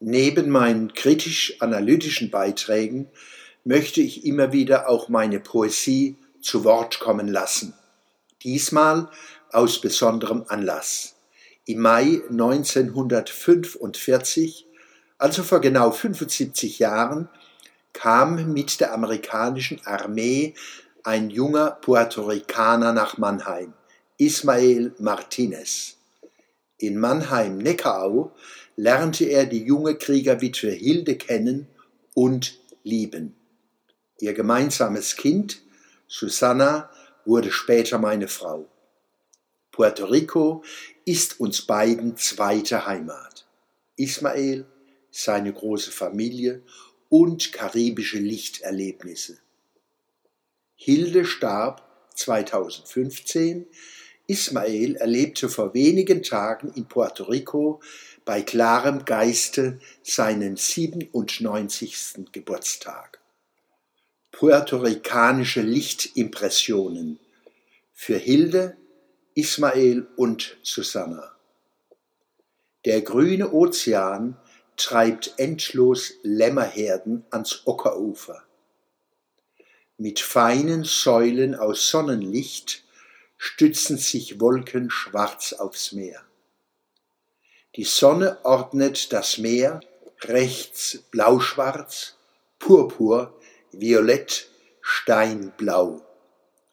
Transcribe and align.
Neben 0.00 0.50
meinen 0.50 0.92
kritisch-analytischen 0.92 2.30
Beiträgen 2.30 3.08
möchte 3.64 4.00
ich 4.00 4.24
immer 4.26 4.52
wieder 4.52 4.88
auch 4.88 5.08
meine 5.08 5.38
Poesie 5.40 6.16
zu 6.40 6.62
Wort 6.64 7.00
kommen 7.00 7.28
lassen. 7.28 7.74
Diesmal 8.42 9.08
aus 9.50 9.80
besonderem 9.80 10.44
Anlass. 10.48 11.14
Im 11.64 11.80
Mai 11.80 12.20
1945, 12.28 14.66
also 15.16 15.42
vor 15.42 15.62
genau 15.62 15.90
75 15.90 16.78
Jahren, 16.78 17.30
kam 17.94 18.52
mit 18.52 18.80
der 18.80 18.92
amerikanischen 18.92 19.80
Armee 19.86 20.52
ein 21.04 21.30
junger 21.30 21.70
Puerto 21.70 22.26
Ricaner 22.26 22.92
nach 22.92 23.16
Mannheim, 23.16 23.72
Ismael 24.18 24.94
Martinez. 24.98 25.96
In 26.78 26.98
Mannheim-Neckarau 26.98 28.32
lernte 28.76 29.24
er 29.26 29.46
die 29.46 29.64
junge 29.64 29.96
Kriegerwitwe 29.96 30.70
Hilde 30.70 31.16
kennen 31.16 31.68
und 32.14 32.58
lieben. 32.82 33.34
Ihr 34.20 34.34
gemeinsames 34.34 35.16
Kind, 35.16 35.62
Susanna, 36.08 36.90
wurde 37.24 37.50
später 37.50 37.98
meine 37.98 38.28
Frau. 38.28 38.68
Puerto 39.70 40.04
Rico 40.06 40.62
ist 41.04 41.40
uns 41.40 41.62
beiden 41.62 42.16
zweite 42.16 42.86
Heimat. 42.86 43.46
Ismael, 43.96 44.66
seine 45.10 45.52
große 45.52 45.90
Familie 45.90 46.62
und 47.08 47.52
karibische 47.52 48.18
Lichterlebnisse. 48.18 49.38
Hilde 50.76 51.24
starb 51.24 51.82
2015. 52.14 53.66
Ismael 54.26 54.96
erlebte 54.96 55.50
vor 55.50 55.74
wenigen 55.74 56.22
Tagen 56.22 56.72
in 56.74 56.86
Puerto 56.86 57.24
Rico 57.24 57.80
bei 58.24 58.40
klarem 58.40 59.04
Geiste 59.04 59.80
seinen 60.02 60.56
97. 60.56 62.32
Geburtstag. 62.32 63.20
Puerto-ricanische 64.32 65.60
Lichtimpressionen 65.60 67.20
für 67.92 68.16
Hilde, 68.16 68.76
Ismael 69.34 70.06
und 70.16 70.56
Susanna. 70.62 71.36
Der 72.86 73.02
grüne 73.02 73.52
Ozean 73.52 74.38
treibt 74.76 75.34
endlos 75.36 76.14
Lämmerherden 76.22 77.24
ans 77.30 77.62
Ockerufer. 77.66 78.42
Mit 79.98 80.18
feinen 80.18 80.84
Säulen 80.84 81.54
aus 81.54 81.90
Sonnenlicht 81.90 82.83
stützen 83.44 83.98
sich 83.98 84.40
Wolken 84.40 84.88
schwarz 84.88 85.52
aufs 85.52 85.92
Meer. 85.92 86.24
Die 87.76 87.84
Sonne 87.84 88.38
ordnet 88.42 89.12
das 89.12 89.36
Meer 89.36 89.80
rechts 90.22 91.00
blauschwarz, 91.10 92.16
purpur, 92.58 93.38
violett, 93.70 94.48
steinblau. 94.80 96.00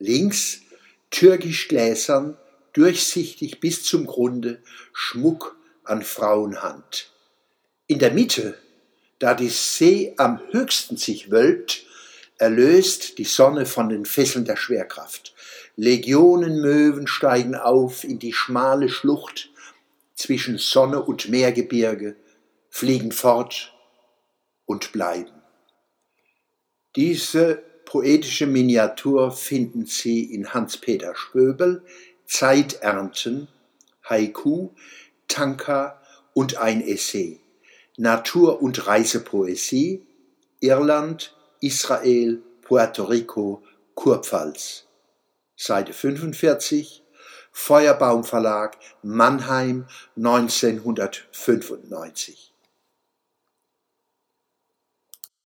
Links 0.00 0.62
türkisch 1.10 1.68
gläsern, 1.68 2.36
durchsichtig 2.72 3.60
bis 3.60 3.84
zum 3.84 4.04
Grunde, 4.04 4.60
Schmuck 4.92 5.56
an 5.84 6.02
Frauenhand. 6.02 7.12
In 7.86 8.00
der 8.00 8.10
Mitte, 8.10 8.58
da 9.20 9.34
die 9.34 9.50
See 9.50 10.14
am 10.16 10.40
höchsten 10.50 10.96
sich 10.96 11.30
wölbt, 11.30 11.85
erlöst 12.38 13.18
die 13.18 13.24
Sonne 13.24 13.66
von 13.66 13.88
den 13.88 14.04
Fesseln 14.04 14.44
der 14.44 14.56
Schwerkraft. 14.56 15.34
Legionen 15.76 16.60
Möwen 16.60 17.06
steigen 17.06 17.54
auf 17.54 18.04
in 18.04 18.18
die 18.18 18.32
schmale 18.32 18.88
Schlucht, 18.88 19.50
zwischen 20.14 20.56
Sonne 20.56 21.02
und 21.02 21.28
Meergebirge, 21.28 22.16
fliegen 22.70 23.12
fort 23.12 23.74
und 24.64 24.92
bleiben. 24.92 25.30
Diese 26.96 27.62
poetische 27.84 28.46
Miniatur 28.46 29.30
finden 29.30 29.84
Sie 29.84 30.24
in 30.24 30.54
Hans-Peter 30.54 31.14
Spöbel, 31.14 31.84
Zeiternten, 32.24 33.48
Haiku, 34.08 34.70
Tanka 35.28 36.00
und 36.32 36.56
ein 36.56 36.80
Essay, 36.80 37.40
Natur- 37.98 38.62
und 38.62 38.86
Reisepoesie, 38.86 40.06
Irland, 40.60 41.35
Israel, 41.60 42.38
Puerto 42.62 43.04
Rico, 43.04 43.62
Kurpfalz. 43.94 44.86
Seite 45.56 45.92
45, 45.92 47.02
Feuerbaum 47.52 48.24
Verlag, 48.24 48.76
Mannheim 49.02 49.86
1995 50.16 52.55